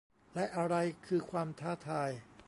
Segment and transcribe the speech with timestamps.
[0.35, 0.75] และอะไร
[1.07, 2.09] คือความท้าทาย